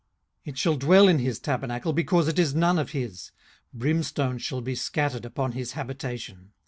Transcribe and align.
18:018:015 0.47 0.47
It 0.47 0.57
shall 0.57 0.75
dwell 0.77 1.07
in 1.07 1.19
his 1.19 1.37
tabernacle, 1.39 1.93
because 1.93 2.27
it 2.27 2.39
is 2.39 2.55
none 2.55 2.79
of 2.79 2.89
his: 2.89 3.31
brimstone 3.71 4.39
shall 4.39 4.61
be 4.61 4.73
scattered 4.73 5.25
upon 5.25 5.51
his 5.51 5.73
habitation. 5.73 6.53